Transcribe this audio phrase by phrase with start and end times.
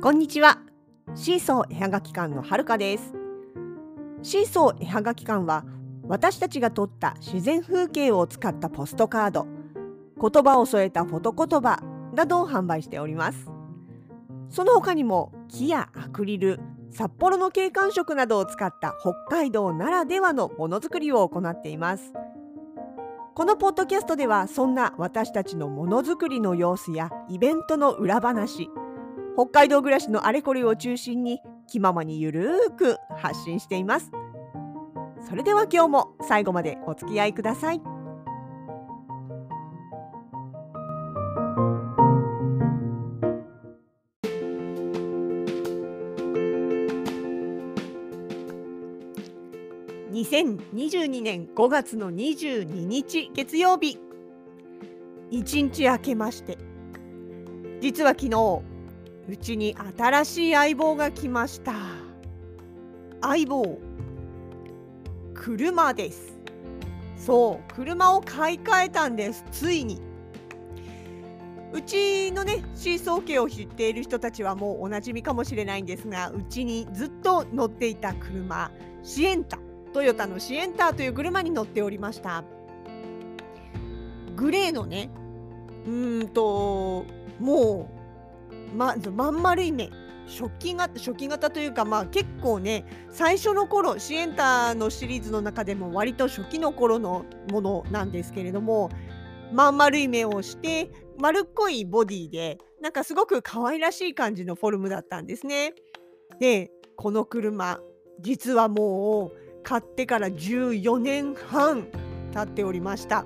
[0.00, 0.60] こんにちは。
[1.16, 3.14] シーソー絵はがき館のはるかです。
[4.22, 5.64] シーソー絵はがき館は
[6.06, 9.48] 私たちが撮った自然風景を使ったポストカード、
[10.20, 11.82] 言葉を添えたフォト言葉
[12.14, 13.50] などを販売しております。
[14.50, 16.60] その他にも木やアクリル、
[16.92, 22.12] 札幌の景観色などを使った北海道ならではのものづくりを行っています。
[23.34, 28.70] このポッドキャストではそんな私たちのものづくりの様子やイベントの裏話
[29.38, 34.10] 北海道暮らしのあれこれを中心に気ままにゆるーく発信しています。
[35.28, 37.80] それでは今日も最後までお付き合いください。
[50.10, 54.00] 2022年5月の22日月曜日
[55.30, 56.58] 一日明けまして
[57.80, 58.77] 実は昨日
[59.28, 61.74] うちに新しい相棒が来ました。
[63.20, 63.78] 相棒
[65.34, 66.38] 車です。
[67.16, 70.00] そう車を買い替えたんですついに。
[71.74, 78.70] うちのねシーソー家を知っている人たちはもうおなじみかもしれないんですがうちにずっと乗っていた車
[79.02, 79.58] シエンタ
[79.92, 82.44] トヨタのシエンタという車に乗っておりました。
[84.36, 85.10] グレーのね
[85.84, 87.04] うーんと
[87.38, 87.97] もう
[88.74, 89.90] ままん丸い目
[90.26, 98.90] 初期型初期型というかまあ結構ね最初の頃シエンターのシリーズの中でも割と初期の頃のものなんですけれども
[99.52, 105.74] まん丸い目をして丸っこいボディでなんかすごく可愛らしい感じのフォルムだったんですね。
[106.38, 107.80] でこの車
[108.20, 111.88] 実はもう買ってから14年半
[112.32, 113.24] 経っておりました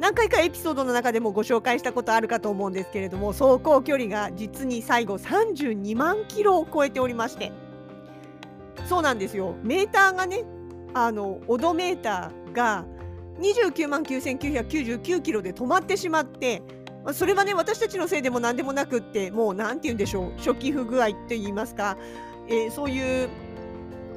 [0.00, 7.52] 何回かエピソードの中でもご紹介したことあるかと思うんですけれども走行距離が実に最後32万キロを超えておりまして。
[8.88, 9.54] そうなんですよ。
[9.62, 10.44] メーターがね
[10.92, 12.84] あのオドメーターが
[13.40, 16.62] 29万9999キロで止まってしまって
[17.12, 20.32] それはね私たちのせいでも何でもなくってもう何て言うんでしょう。
[20.38, 21.96] 初期不具合って言いますか、
[22.48, 23.28] えー、そういう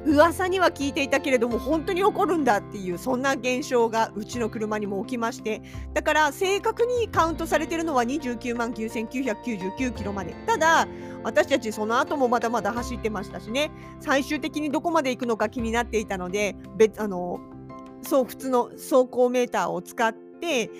[0.08, 5.60] 噂には聞いていたけれども本当に起こるんだっていうそんな現象がうちの車にも起きまして
[5.92, 10.34] だから正確にカウントされてるのは29万9999キロまで。
[10.46, 10.88] ただ
[11.24, 13.70] 私たちその後もまだまだ走ってましたしね。
[14.00, 17.40] 最終的にどこまで行くのか気になっていたので別あの
[18.02, 20.70] そう普通の走行メーターを使って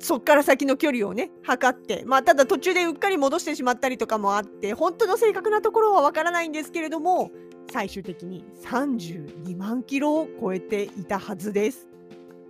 [0.00, 7.30] そっから先の距離をね測ってまあただ途中でうっかり戻してしまったりとかもあって本当の正確なところはわからないんですけれども
[7.70, 11.88] 最終的に32万キロを超えていたはずです。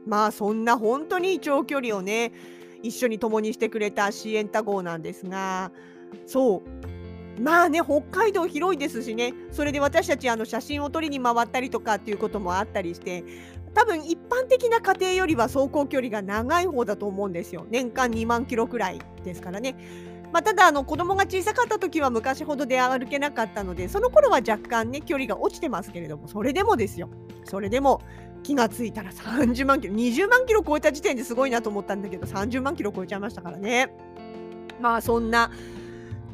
[0.06, 2.32] まあそんな本当に長距離をね
[2.82, 5.70] 一緒に共にしてくれたシエンタ号なんですが
[6.26, 7.40] そう。
[7.40, 9.34] まあね北海道広いですしね。
[9.52, 13.22] それで私たちあの写真を撮りに回ったりとかっていうこともあったりして
[13.74, 17.66] 多分一般的な家庭よりは走行距離が長い方だと思うんですよ。
[17.70, 19.76] 年間2万キロくらいですからね。
[20.32, 27.08] まあ、ただあの子供が小さかった時は昔ほど出歩けなかったのでその頃は若干ね距離が落ちてますけれどもそれでもですよ
[27.44, 28.02] それでも
[28.42, 33.90] 気がついたら30万キロ20万キロ超えた時点ですごいなと思ったんだけど30万キロ超えちゃいましたからね
[34.80, 35.50] まあそんな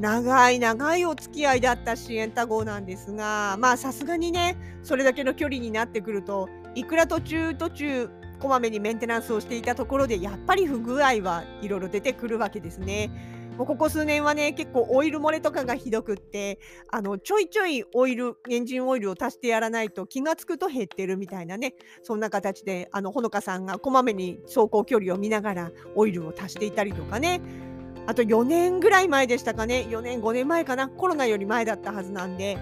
[0.00, 8.10] 長い長いお付き合いだったシエンタ号なんですがまあさすがにねそれだけの距離になってくるといくら途中途中
[8.40, 13.10] こまめにメンテナンスをしていたところでやっぱり不具合はいろいろ出てくるわけですね。
[13.56, 16.58] もうここ数年はね結構オイル漏れとかがひどくって
[16.90, 27.40] あのちょいちょいオイルエンジンオイルを足してやらないと気が付くと減ってるみたいなねそんな形であのほのかさんがこまめに走行距離を見ながらオイルを足していたりとかね。
[28.06, 29.86] あと4年ぐらい前でしたかね。
[29.88, 30.88] 4年5年前かな。
[30.90, 32.58] コロナより前だったはずなんで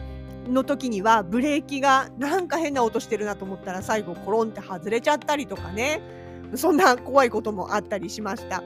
[0.48, 6.00] の時にはブレーキがなんか変な音してるなと思ったら最後コロンって外れちゃったりとかね。
[6.54, 8.62] そんな怖いこともあったりしました。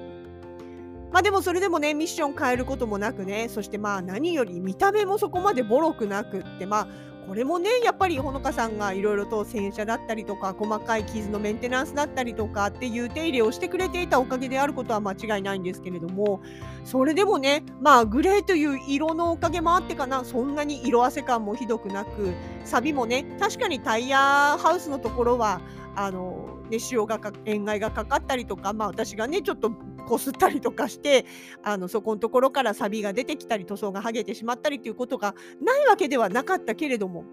[1.16, 6.88] まあでもそれでもねミッション変えることもなくねそしてまあ何より見た目もそこまでボロくなくってまあ
[7.26, 16.42] これもねやっぱりほのかさんがいろいろと洗車だったりとか細かい傷のメンテナンスだったりとかっていう手入れをしてくれていたおかげであることは間違いないんですけれども
[16.84, 22.34] それでもねまあグレーという色のおかげもあってかなそんなに色あせ感もひどくなく
[22.66, 24.18] サビもね確かにタイヤ
[24.58, 25.62] ハウスのところは
[25.94, 29.72] あのね塩がか塩害がかかったりとかまあ私がねちょっと
[30.06, 31.26] こすったりとかして
[31.62, 37.24] あのそこのところからサビが出てきたり塗装が剥げてしまったりということがないわけではなかったけれども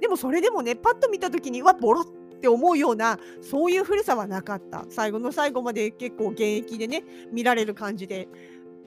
[0.00, 2.04] でもそれでもねパッと見た時にわボロっ
[2.40, 7.02] て思うようなそういう古さはなかった最後の最後まで結構現役でね
[7.32, 8.28] 見られる感じで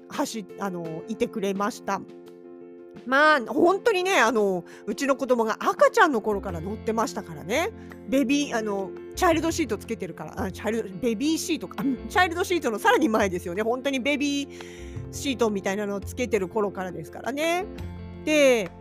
[0.09, 2.01] 走あのいてくれました。
[3.05, 7.71] まあ、本当にね、あの、うちの子供が赤ちゃんの頃から乗ってましたからね。
[8.07, 13.61] ベビーあの、チャイルドシートつけてるから、あ、チャイルドベビーシートか、チャイルドシートのさらに前ですよね。
[13.61, 14.49] 本当にベビー
[15.11, 17.65] シートみたいなのをつけてる頃からですからね。
[18.25, 18.71] で、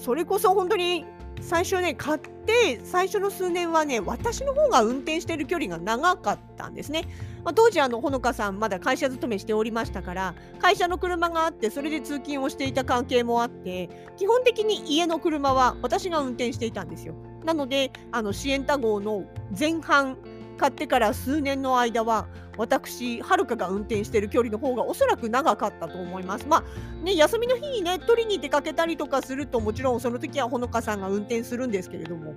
[0.00, 1.04] それこそ本当に
[1.40, 7.04] 最初ね、買って最初の数年はね、私の方が運転してる距離が長かったんですね。
[7.44, 13.88] まあ、当時あのほのかさんまだ会社勤めしておりましたから会社の車があってそれで通勤をしていた関係もあって
[14.18, 17.14] 基本的に家の車は私が運転していたんですよ。
[17.44, 19.24] なのであの支援タ号の
[19.58, 20.18] 前半
[20.60, 22.28] 買ってから数年の間は
[22.58, 26.46] 私はるかが運転している距離の方がおそらく長かったと思います。
[26.46, 32.34] まあね休みの日にね取りに出かけたりとかするともちろんその時はほのかさんが運転するんですけれども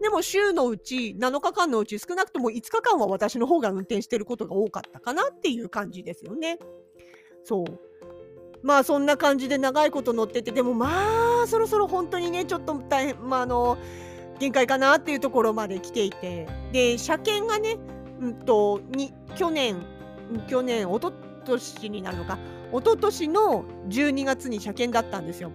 [0.00, 6.58] でも週のうち7日間のうち少なくとも5日間は私の方が運転していることが多かったかなっていう感じですよね。
[7.44, 7.64] そう
[8.62, 13.76] まあそんな感じで長いこと乗っててでもまあそろそろ本当にねちょっと大変まああの
[14.38, 16.46] 限界かなっていうところまで来ていて。
[16.72, 17.76] で車検がね、
[18.20, 19.84] うんと、に去年
[20.48, 21.12] 去年おと
[21.44, 22.38] としになるのか。
[22.72, 25.52] 一昨年の12月に車検だったんですよ。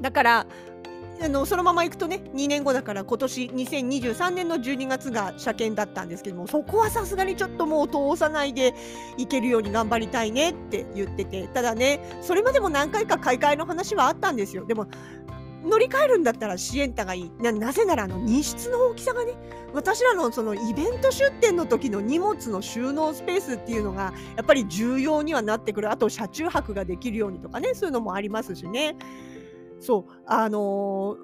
[0.00, 0.46] だから
[1.24, 8.74] あのそのまま行くとね2年後だから今年2023年の12月が車検だったんですけどもそこはさすがにちょっともう通さないで
[9.16, 11.46] 行けるように頑張りたいねって言ってて。
[11.48, 14.66] ただねそれまでも何回か買い替えの話はあったんですよ。
[14.66, 14.86] でも
[15.64, 17.30] 乗り換えるんだったらシエンタがいい。
[17.40, 19.32] ななぜならあの荷室の大きさがね
[19.72, 25.90] 私らのそのイベント出店の時の荷物の収納スペースっていうのがやっぱり重要にはなってくる。
[25.90, 28.96] あと車中泊ができるようにとかねそういうのもありますしね。
[29.80, 31.16] そうあの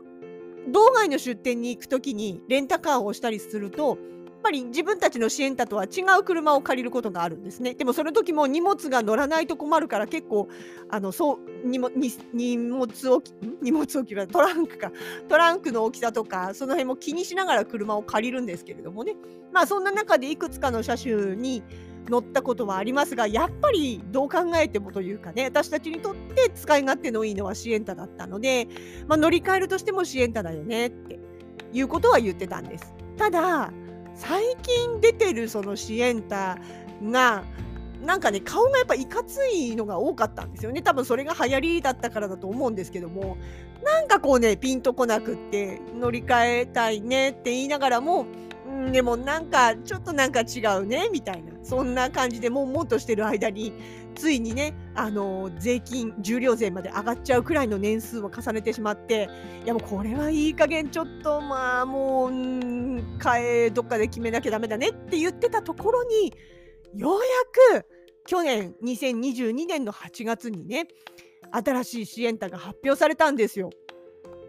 [0.66, 3.98] ー、道外の出店に行く時にレンタカーをしたりすると
[4.42, 7.74] ぱり自分たちの支援タとは違う車を借りることがあるんですね。
[7.74, 10.48] でもその時も荷物が乗らないと困るから結構
[10.88, 11.92] あのそう荷物
[12.32, 14.92] 荷物置き荷物置きはトランクか
[15.28, 19.16] トランクの大きさとかその辺も気にしながら車を借りるんですけれどもね
[19.52, 21.62] まあそんな中でいくつかの車種に
[22.08, 28.66] 乗ったことはありますがやっぱりどう考えてもというかね私たちにとって使い勝手のいいのはシエンタだったので、
[29.06, 31.18] まあ、乗り換えるとしてもシエンタだよねって
[31.72, 32.94] いうことは言ってたんです。
[33.16, 33.72] ただ
[34.18, 36.58] 最近出てるそのシエンタ
[37.02, 37.44] が
[38.02, 40.82] なんかね顔がやっぱいかついのが多かったんですよね。
[40.82, 43.36] 多分それが流行りだったからだと思うんですけども。
[43.84, 48.26] なんかこうねピンとこなくって乗り換えたいねって言いながらも
[48.68, 53.72] んでもなんかちょっとなんか違うねみたいなそんな感じで悶々としてる間に
[54.14, 59.28] ついにねあの税金重量税まで上がっちゃうくらいの年数を重ねてしまって
[59.64, 66.32] いやもうこれはいい加減ちょっとまあもう変えどっかで決めなきゃダメだねって言ってたところに
[66.94, 67.20] よう
[67.72, 67.86] やく
[68.26, 70.88] 去年2022年の8月にね
[71.50, 73.70] 新しい支援タが発表されたんですよ。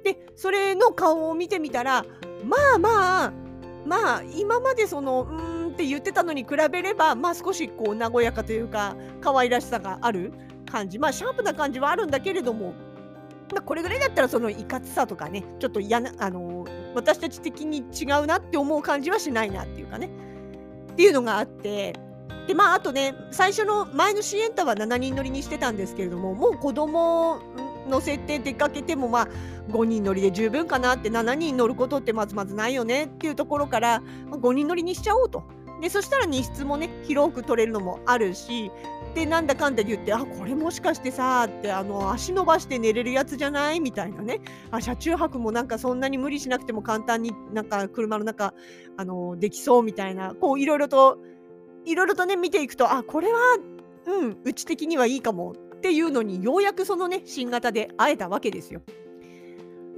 [0.04, 2.06] でそれの顔を見てみたら
[2.44, 3.49] まあまあ
[3.86, 10.34] まあ今までそのうーんって言ってたのに比べればまあ少しこう和やかというか可愛らしさがある
[10.70, 11.00] 感じ。
[11.00, 12.74] まあシャープな感じはあるんだけれども、
[13.54, 16.66] まあ、これぐらいだったらそのいかつさとかねちょっと嫌なあの
[16.96, 20.10] 私たち的に違うなって思う感じはしないなっていうかね。
[20.92, 21.94] っていうのがあって。
[22.48, 27.40] でまああとね最初の前のシエンタは7人乗りにしてたんですけれどももう子供
[27.88, 29.28] 乗せて出かけてもまあ
[29.70, 35.44] 5人乗りで十分かなって7人乗ることってまずまずないよねっていうところから5人乗りにしちゃおうと。
[35.82, 38.70] でそしたら荷室もね広く取れるのもあるし
[39.16, 43.80] でなんだかんだ言ってあこれもしかしてさってあの足伸ばして寝れるやつじゃない？
[43.80, 44.42] みたいなね。
[44.72, 48.54] あ車中泊もなんかそんなに無理しなくても簡単になんか車の中
[48.98, 49.84] あのできそう？
[49.84, 51.18] みたいなこういろいろと
[51.86, 53.40] いろいろとね見ていくとあこれは
[54.06, 55.54] うんうち的にはいいかも。
[55.80, 58.82] っていうのにようやくそのね新型で会えたわけですよ。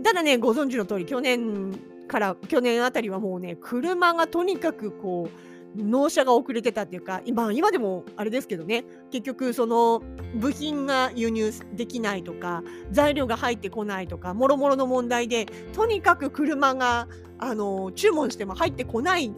[0.04, 1.74] ただねご存知の通り去年
[2.08, 5.28] から去年あたりはもうね車がとにかくこ
[5.76, 10.04] う納車が遅れてたっていうか今今でもあれですけどね結局その
[10.36, 17.08] 部品が輸入できないとか材料が入ってこないとかもろもろの問題でとにかく車が
[17.40, 19.34] あの注文しても入ってこない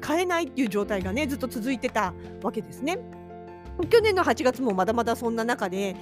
[0.00, 2.98] 買えないっていう状態がねずっと続いてたわけですね。
[3.88, 5.96] 去年の8月もまだまだそんな中で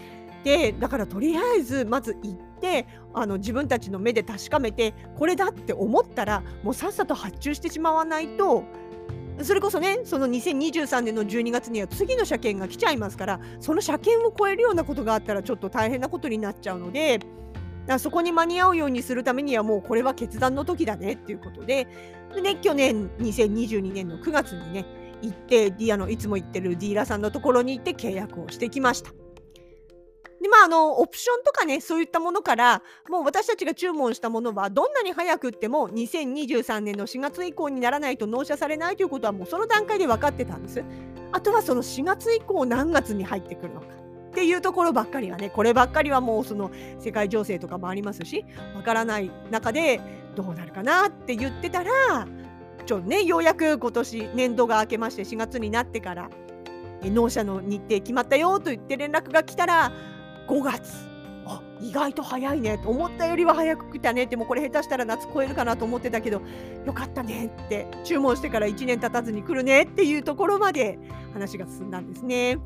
[0.45, 8.65] でだからとりあえずまず行ってあの自分たちの目で確かめてこれだって思ったらもうさっさと発注してしまわないと
[9.41, 17.21] それこそねその2023年の12月には次の車検が来ちゃいますからその車検を超えるようなことがあったらちょっと大変なことになっちゃうので
[17.99, 21.89] そこに間に合うようにするためにはもうこれは決断の時だねっていうことで
[22.35, 29.13] で、ね、去年2022年の9月にね行ってディアのいつも行ってるディーラーさんのところに行って契約をしてきました。
[30.43, 40.83] でまああのオプションとかねそういったものからもう私たちが注文したものはどんなに早くっても2023年の4月以降にならないと納車されないということはもうその段階で分かってたんです。
[41.31, 43.87] あとはその4月以降何月に入ってくるのか。
[44.33, 50.01] っていうところばっかりはねこればっかりはもうその世界情勢とかもありますしわからない中で
[50.35, 52.27] どうなるかなって言ってたら
[52.85, 56.31] ちょねようやく今年年度が明けまして4月になってから
[57.03, 59.93] 納車の日程決まったよと言って連絡が来たら
[60.49, 61.13] 5月
[61.45, 66.41] あ意外と早いねと思ったよりは早く来たねってもうこれ下手したら夏超えるかなと思ってたけど
[66.85, 70.99] よかったねって注文してから1年経たずに来るねっていうところまで
[71.33, 72.59] 話が進んだんですね。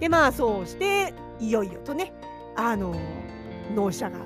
[0.00, 2.12] でまあそうしていよいよとね
[2.56, 2.94] あの
[3.74, 4.18] 納車が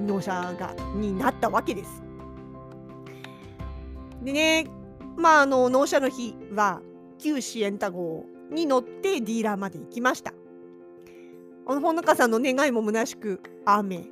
[0.00, 2.05] 納車がになったわけです。
[4.22, 4.66] でね
[5.16, 6.80] まああの納車の日は
[7.18, 10.32] 旧シエンタ号に乗ってディーラーまで行きました。
[11.68, 14.08] あのほのかさんの願いも虚しく雨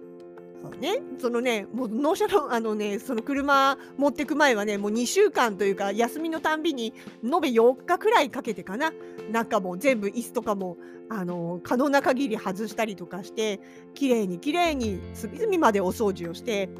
[0.65, 8.91] そうね、そのね、もう納車のあのね、その車持ってく前はね、もう2週間というか、休みのたんびに延べ4日くらいかけてかな、
[9.31, 10.79] 中も全部椅子とかも
[11.11, 13.61] あの可能な限り外したりとかして、
[13.93, 16.71] きれいにきれいに隅々までお掃除をして、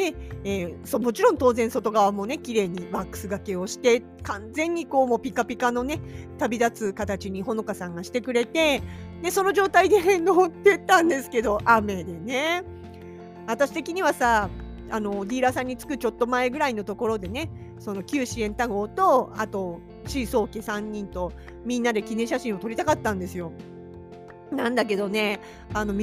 [0.00, 0.14] で、
[0.44, 6.00] えー、そもちろん当然外側もね綺麗にワックスがけをして完全にこうもうピカピカのね
[6.38, 8.82] 旅立つ形にほのかさんがしてくれて
[9.22, 12.64] でその状態で 乗ってったんですけど雨でね
[13.46, 14.48] 私的にはさ
[14.90, 21.32] あのディーラーさんに着くちょっと前ぐらいのところでねその旧支援タ号とあとシーソー家3人と
[21.64, 23.52] みんなで記念写真を撮りたかったんですよ。
[24.50, 25.40] なんだけどね
[25.74, 25.94] あの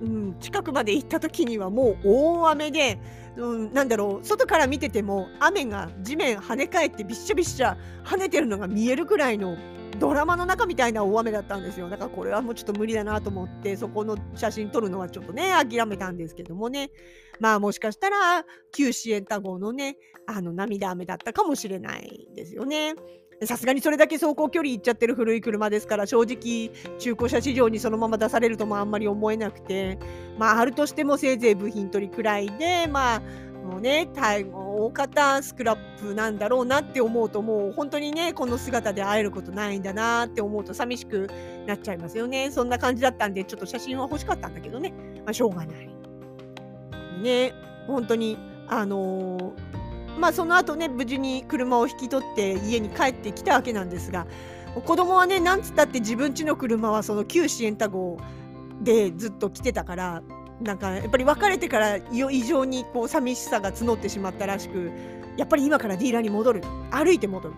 [0.00, 2.98] うん、近くまで行った時にはもう大雨で、
[3.36, 9.56] うん、なんだろう外から見てても雨が地面跳ね返ってびっしゃびっしゃ跳ねてるのが見えるくらいの
[9.98, 16.90] ドラマの中みたいな大雨だったんですよだからこれはもうちょっと無理だなと思ってそこの写真撮るのはちょっとね諦めたんですけどもね
[17.38, 22.94] まあもしかしたら旧支援タ号のねあの涙雨だったかもしれないですよね。
[23.44, 29.98] さすがにそれだけ走行距離いっちゃってる古い車ですから正直中古車市場にそのまま出されるともあんまり思えなくて。
[30.40, 33.20] まああるとしてもせいぜい部品取りくらいでまあ
[33.66, 41.28] もうね大方スクラップなんだろうなって思うともう本当にねこの姿で会えることないんだなって思うと寂しく
[41.66, 42.50] なっちゃいますよね。
[42.50, 44.94] そんな感じだったんでちょっと写真は欲しかったんだけどね、
[45.26, 45.90] まあ、しょうがない。
[47.22, 47.52] ね
[47.86, 49.79] 本当にあのー
[50.18, 54.26] まあその後ね無事に車を引き取って家に帰ってきたわけなんですが
[54.84, 58.18] 子供はねなんつったって自分家の車はその旧シエンタ号
[58.82, 60.22] でずっと来てたから
[60.60, 64.90] なんかやっぱり別れてから異常にこう寂しさが募ってしまったらしく
[65.36, 66.62] やっぱり今からディーラーに戻る。
[66.90, 67.54] 歩いて戻る。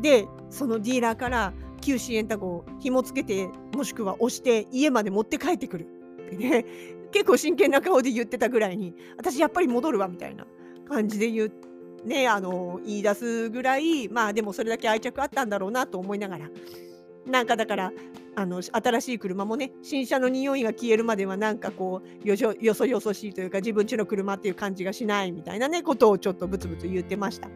[0.00, 5.86] でそのディーラーから旧シエンタ号紐付けてもしくは押して家まで持って帰ってくる。
[6.26, 6.64] ってね
[7.12, 10.46] 結構真剣な顔で言ってたぐらいに私やっぱり戻るわみたいな
[10.88, 11.71] 感じで言って
[12.04, 16.50] ね、あの言い出すぐらいまあでもそれだけ愛着あったんだろうなと思いながら
[17.26, 17.92] なんかだから
[18.34, 27.48] あの新しい車もね新車の匂いが消えるまではなんかこうよそよそよそしいというか自分家の車っていう感じがしないみたいなねことをちょっとブツブツ言ってました。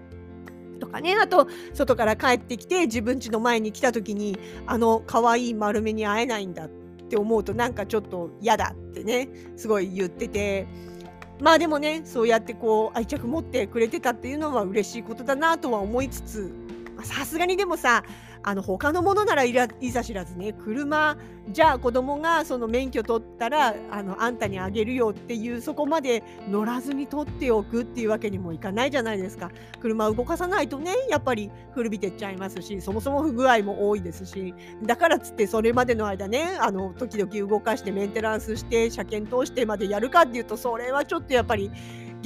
[0.78, 6.68] とかねあと外から帰ってきて自分家の前に来た時にあの可愛い丸目に会えないんだっ
[7.08, 10.66] て思うとなんかちょっと嫌だってねすごい言ってて
[11.40, 16.54] まあでもねそうやってこう愛着持ってくれてたっていうのは嬉しいことだなとは思いつつ
[17.02, 18.04] さすがにでもさ
[18.42, 19.68] あの他のものならいざ
[20.04, 21.16] 知らずね車
[21.50, 29.50] じゃあ子供がその免許取ったらあのあんたにあげるよっていうそこまで乗らずに取っておくっていうわけにもいかないじゃないですか。
[29.80, 34.54] 車を動かさないとねやっぱり古びてっちゃいますしそもそも不具合も多いですし。
[34.82, 41.70] だからっつってそれまでの間ねあの時々動かしてメンテナンスして車検通してまでやるかっていうとそれはちょっとやっぱり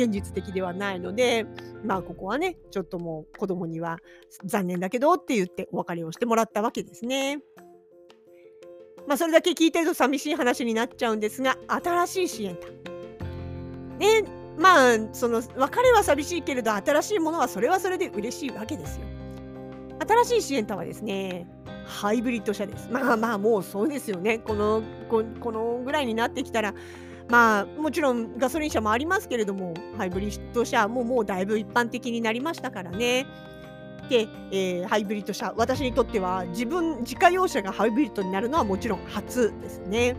[0.04, 1.46] 現実的ではないので
[1.84, 3.98] まあここはねちょっともう子供には
[4.44, 7.40] 残念だけどって言ってお別れをしてもらったわけですね。
[9.06, 12.68] まあそれだけ聞いてると寂しい話になっちゃうんですが新しい支援だ。
[13.98, 14.24] ね
[14.58, 19.06] まあその別れは寂しいけれど新しいものはそれはそれで嬉しいわけですよ。
[20.06, 21.46] 新しい支援タはですね
[21.84, 22.88] ハイブリッド車です。
[22.90, 24.38] まあまあもうそうですよね。
[24.38, 26.74] このこのぐらいになってきたら
[27.30, 33.26] まあもちろんガソリン車もありますけれどもハイブリッド車ももうだいぶ一般的になりましたからね。
[34.08, 40.16] で、えー、ハイブリッド車私にとっては自分自家用車がハイブリッドになるのはもちろん初ですね。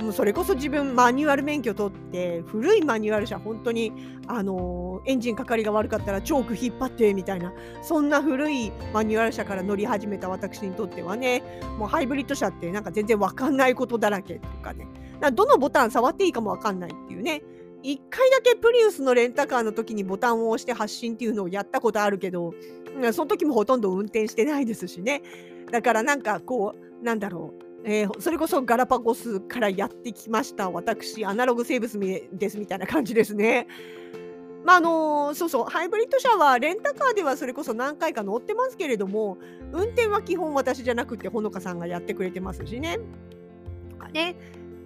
[0.00, 3.92] もうそれこそ自分マニュアル免許取って古いマニュアル車本当に
[4.28, 11.42] あのエンジンかかりが悪かったらチョーク引っ張ってみたいなそんな古いマニュアル車から乗り始めた私にとってはね
[11.78, 14.86] もうハイブリッド車ってなんか全然わかんないことだらけとかね
[15.32, 17.42] どのボタン触っていいかもわかんないっていうね。
[17.82, 22.52] 1回だけプリウスのレンタカーの時にボタンを押して発進っていうのをやったことあるけど
[23.12, 25.22] その時もほとんど運転してないですしね。
[25.70, 27.68] だからなんかこうなんだろう。
[27.84, 30.68] えー、それこそガラパゴスからやってきました。
[30.70, 31.98] 私アナログ生物
[32.32, 33.68] ですみたいな感じですね。
[34.64, 35.64] まああのー、そうそう。
[35.64, 39.38] ハイブリッド車はレンタカーではそれこそ何回か乗ってますけれども
[39.72, 42.98] 運転は基本私じゃなくてほのかさんがやってくれてますしね。
[44.12, 44.36] ね。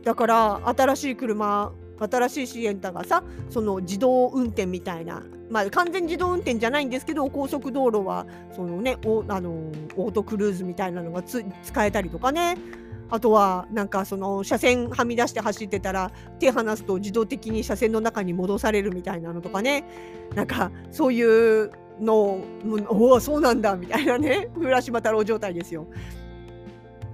[0.04, 9.50] だから新しい車新しいシエンタがさその自動運転みたいなまあ完全自動運転じゃないんですけど高速道路はそのねおあの
[9.96, 11.44] オートクルーズみたいなのが使
[11.84, 12.56] えたりとかね。
[13.10, 19.84] あとはなんかその車線はみ出して走ってたら手離すと自動的に車線の中に戻されるみたいなのとかね。
[20.34, 21.22] なんかそうい
[21.64, 22.40] うの
[22.88, 24.48] おおそうなんだみたいなね。
[24.56, 25.86] 浦島太郎状態ですよ。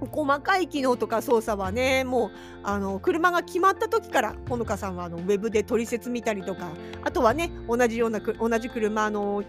[0.07, 2.31] 細かい機能とか操作はねもう
[2.63, 6.69] あの車が決まった時からほのかさんはあのウェブで取説見たりとか
[7.03, 9.43] あとはね同じような同じ車の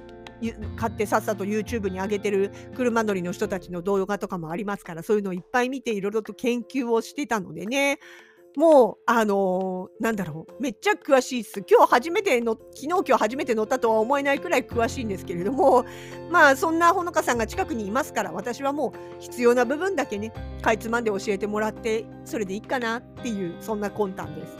[0.77, 7.99] 買ってさっさと YouTube に上げてる車乗りの人たちの動画とかもありますからそういうのをいっぱい見ていろいろと研究をしてたのでね。
[8.57, 15.85] もうあのー、なんだろうめっちゃ詳しいっす今日初めての昨日今日初めて乗ったとは思えないくらい詳しいんですけれども
[16.31, 24.57] まあそんなほのかさんが近くにいますから私はもう必要な部分だけねかいつまんで教えてもらってそれでいいかなっていうそんな魂胆です。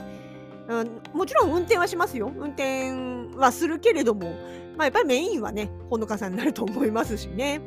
[0.67, 4.33] うん、もちろん運転はしますよ運転はするけれども
[4.81, 7.61] まあ、やっぱりメインはね、ほのかさんになると思いますしね。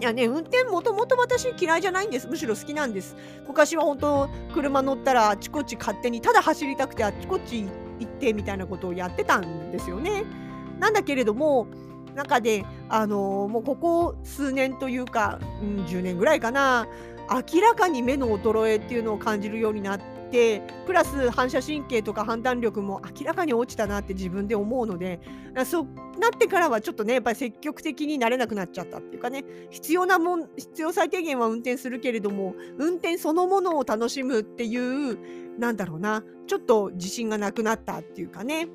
[0.00, 2.26] いやね、運転もともと私嫌いじゃないんです。
[2.26, 3.16] むしろ好きなんです。
[3.46, 10.24] 昔は本当、車乗ったらあちこち勝手に、ただ走りたくてあちこち行ってみたいなことをやってたんですよね。
[10.78, 11.66] なんだけれども、
[12.14, 16.86] 中で、あのー、もうここ数年というか、うん、10年ぐらいかな、
[17.52, 25.20] 明らかに目の衰えっていうのを感じるようになってて、プラス反射神経とか判断力も明らかに落ちたなって自分で思うので
[25.64, 25.84] そう
[26.18, 35.18] なってからはちょっとねやっぱり積極的になれなくなっちゃったっていうかね必要なもん必要最低限は運転するけれども運転そのものを楽しむっていう
[35.58, 38.68] なんだろうなちょっと自信がなくなったっていうかね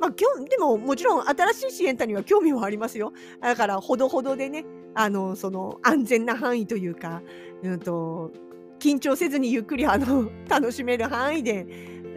[0.00, 3.12] まあ、でももちろん新しいシエンタには興味はありますよ。
[3.40, 7.22] だからほどほどでねあのその安全な範囲というか、
[7.62, 8.32] うんと
[8.82, 11.64] 緊張せずにゆっくりあの 楽しめる範囲で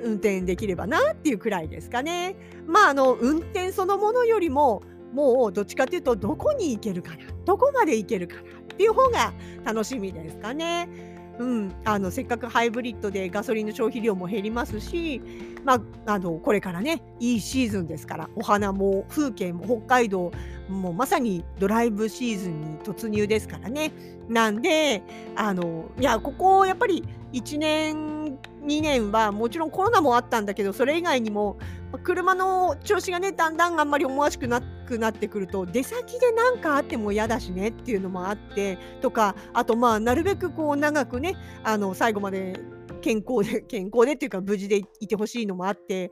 [0.04, 2.36] 運転できればなっていうくらいですかね。
[2.66, 4.82] まああの運転そのものよりも
[5.14, 8.44] もうどっちかというとどこに行けるかなどこまで行けるかなっ
[8.78, 9.32] ていう方が
[9.64, 10.90] 楽しみですかね。
[11.38, 15.22] うん、あのせっかくハイブリッドでガソリンの消費量も減りますし、
[15.66, 20.32] まあ、あのこれからねいいシーズンですからお花も風景も北海道
[20.70, 23.92] もまさにドライブシーズンに突入ですからね。
[24.30, 25.04] なんで
[25.36, 31.58] あのいやここやっぱり1年2年はもちろんコロナもあったんだけどそれ以外にも
[31.98, 42.60] 車の調子がねだんだんあんまり思わしくなくなってくると出先で何かあっても嫌だしねっていうのもあってとかあとまあなるべくこう長くねあの最後まで
[43.02, 46.12] 健康で健康でっていうか無事でいてほしいのもあって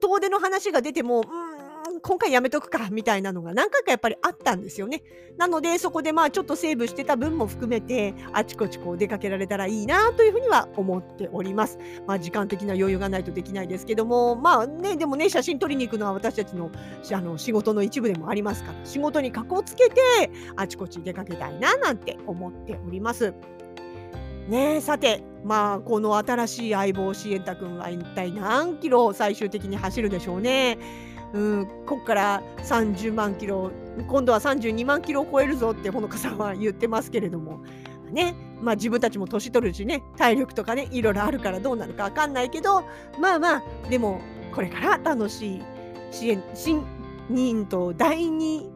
[0.00, 1.49] 遠出の話が出てもうん
[2.02, 5.02] 今回やめとくかみたいなのが何回かやっぱりあったんですよね。
[5.36, 11.78] なのでそこでまあちょっとセーブしてた分も含めてあちこちこう出かけられたらいいなというふうには思っております。
[12.06, 16.70] まあ時間的な余裕がないとできないですけどもまあねでもね写真撮りに行くのは私たちの
[17.12, 20.00] あの仕事の一部でもありますから仕事にかこつけて
[20.56, 23.34] あちこち出かけたいななんて思っております。
[24.48, 30.78] ねさてまあこの新しい相棒シエンタ君は一体何キロ最終的に走るでしょうね。
[31.32, 33.70] うん、ここから30万キロ
[34.08, 37.60] 今度は32万キロを超えるぞってほのかさんは言ってますけれども
[38.10, 42.82] ねまあ自分たちも年取るしね体力とかねいろいろあるからどうなるか分かんないけど
[43.20, 44.20] まあまあでも
[44.52, 45.62] これから楽しい
[46.10, 46.84] 支援新
[47.28, 48.68] 任と第2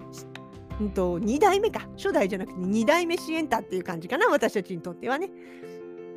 [0.82, 5.30] んと2代目か初代じゃなくて2代目支援タっていう感じかな私たちにとってはね。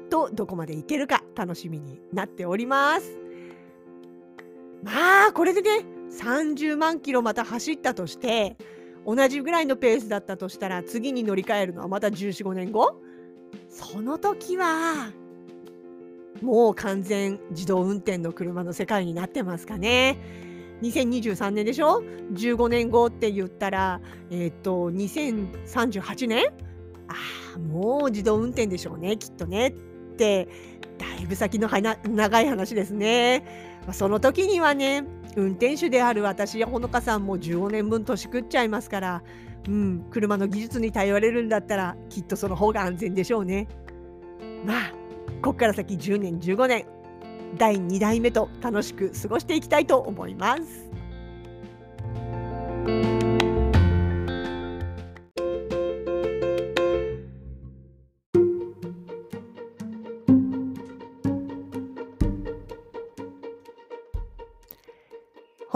[0.10, 3.27] とどこまでいけるか楽しみになっております。
[4.84, 8.58] まあこれでね30万キロまた走ったとして
[9.06, 13.02] 同じぐらいのペースだったとしたら次に乗り換えるのはまた1415年後
[13.70, 15.12] その時は
[16.42, 20.20] もう完全自動運転の車の世界になってますかね。
[20.82, 26.46] 2023年でしょ ?15 年後って言ったら、えっ、と、2038年
[27.08, 27.16] あ
[27.56, 29.72] あ、もう自動運転でしょうね、きっとねっ
[30.18, 30.48] て、
[31.00, 31.68] だいぶ先の
[32.08, 33.77] 長い話ですね。
[33.94, 35.04] その時にはね
[35.36, 39.24] 運転手である私やほのかさんも15年分年食っちゃいますから、
[39.68, 43.68] うん、車の技術に頼れるんだったらきっとその方が安全でしょうね。
[44.66, 44.92] まあ
[45.42, 46.86] こっから先10年15年
[47.58, 50.87] 第2代目と楽しく過ごしていきたいと思います。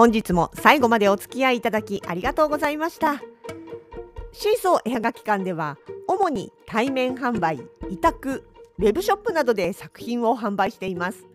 [0.02, 3.22] 本日も最後までお付き合いいただきありがとうございました。
[4.32, 8.44] シーソー絵はがき館では主に対面販売委託
[8.80, 11.28] ウェブショップなどで作品を販売しています。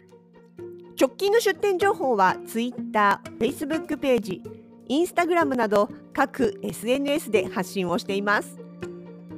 [1.01, 4.43] 直近の出店情報は Twitter、Facebook ページ、
[4.91, 8.59] Instagram など各 SNS で発信をしています。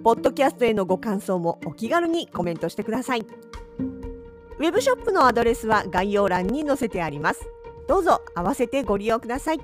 [0.03, 3.21] ポッドキャストへのご感想もお気軽にコメントしてください。
[3.21, 7.47] ウェブショップのアドレスは概要欄に載せてあります。
[7.89, 9.61] どうぞ合わせてご利用ください。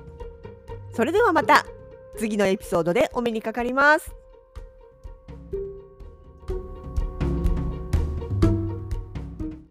[0.93, 1.65] それではまた
[2.17, 4.13] 次のエピソードでお目にかかります。